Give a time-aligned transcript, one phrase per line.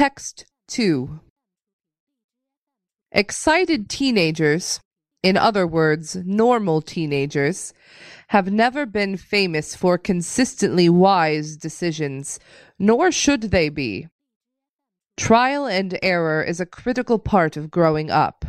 [0.00, 1.20] Text 2
[3.12, 4.80] Excited teenagers,
[5.22, 7.74] in other words, normal teenagers,
[8.28, 12.40] have never been famous for consistently wise decisions,
[12.78, 14.08] nor should they be.
[15.18, 18.46] Trial and error is a critical part of growing up.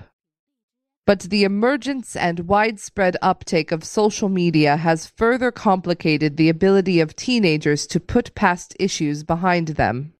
[1.06, 7.18] But the emergence and widespread uptake of social media has further complicated the ability of
[7.18, 10.14] teenagers to put past issues behind them.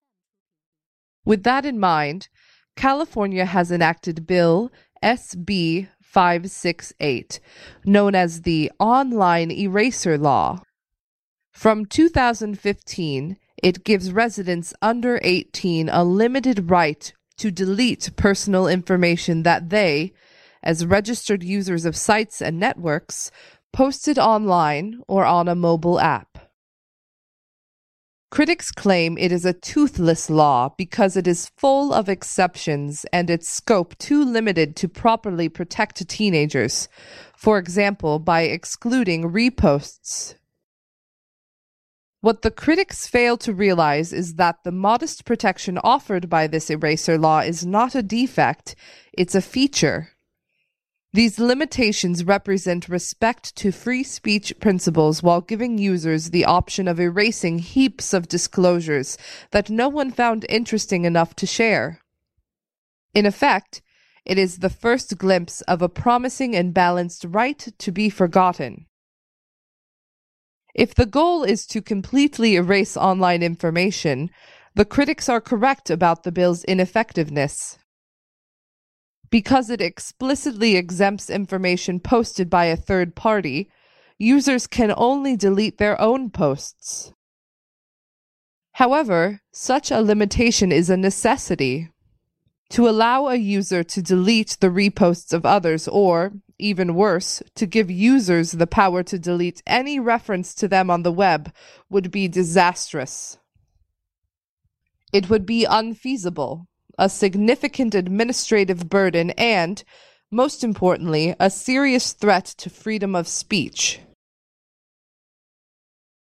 [1.25, 2.30] With that in mind,
[2.75, 4.71] California has enacted Bill
[5.03, 7.39] SB 568,
[7.85, 10.61] known as the Online Eraser Law.
[11.52, 19.69] From 2015, it gives residents under 18 a limited right to delete personal information that
[19.69, 20.13] they,
[20.63, 23.31] as registered users of sites and networks,
[23.72, 26.41] posted online or on a mobile app.
[28.31, 33.50] Critics claim it is a toothless law because it is full of exceptions and its
[33.50, 36.88] scope too limited to properly protect teenagers,
[37.36, 40.36] for example, by excluding reposts.
[42.22, 47.17] What the critics fail to realize is that the modest protection offered by this eraser
[47.17, 48.75] law is not a defect,
[49.11, 50.11] it's a feature.
[51.14, 57.59] These limitations represent respect to free speech principles while giving users the option of erasing
[57.59, 59.17] heaps of disclosures
[59.52, 62.00] that no one found interesting enough to share.
[63.14, 63.82] In effect,
[64.23, 68.86] it is the first glimpse of a promising and balanced right to be forgotten.
[70.73, 74.30] If the goal is to completely erase online information,
[74.76, 77.78] the critics are correct about the bill's ineffectiveness
[79.31, 83.69] because it explicitly exempts information posted by a third party,
[84.19, 87.13] users can only delete their own posts.
[88.73, 91.89] However, such a limitation is a necessity.
[92.71, 97.91] To allow a user to delete the reposts of others, or, even worse, to give
[97.91, 101.53] users the power to delete any reference to them on the web,
[101.89, 103.37] would be disastrous.
[105.11, 109.83] It would be unfeasible a significant administrative burden, and,
[110.31, 113.99] most importantly, a serious threat to freedom of speech.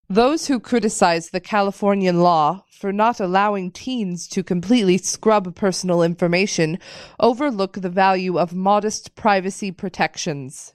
[0.08, 6.78] Those who criticize the Californian law for not allowing teens to completely scrub personal information
[7.18, 10.74] overlook the value of modest privacy protections.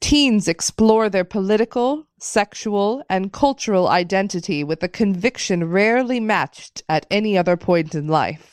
[0.00, 7.38] Teens explore their political, sexual, and cultural identity with a conviction rarely matched at any
[7.38, 8.52] other point in life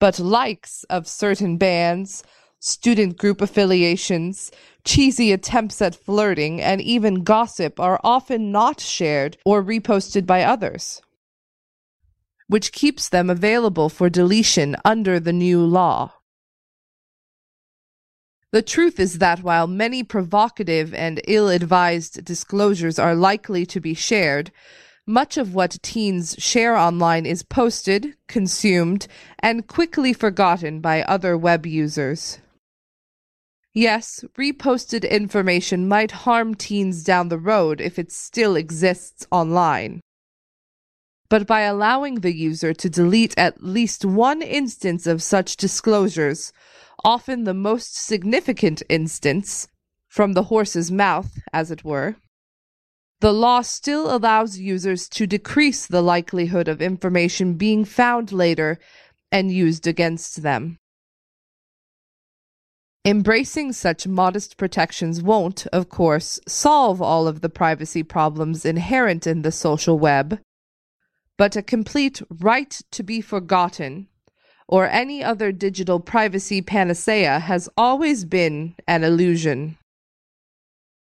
[0.00, 2.22] but likes of certain bands,
[2.60, 4.50] student group affiliations,
[4.84, 11.00] cheesy attempts at flirting, and even gossip are often not shared or reposted by others,
[12.46, 16.12] which keeps them available for deletion under the new law.
[18.50, 23.92] The truth is that while many provocative and ill advised disclosures are likely to be
[23.92, 24.50] shared,
[25.08, 29.08] much of what teens share online is posted, consumed,
[29.38, 32.38] and quickly forgotten by other web users.
[33.72, 40.00] Yes, reposted information might harm teens down the road if it still exists online.
[41.30, 46.52] But by allowing the user to delete at least one instance of such disclosures,
[47.02, 49.68] often the most significant instance,
[50.06, 52.16] from the horse's mouth, as it were,
[53.20, 58.78] the law still allows users to decrease the likelihood of information being found later
[59.32, 60.78] and used against them.
[63.04, 69.42] Embracing such modest protections won't, of course, solve all of the privacy problems inherent in
[69.42, 70.38] the social web,
[71.36, 74.08] but a complete right to be forgotten
[74.68, 79.78] or any other digital privacy panacea has always been an illusion.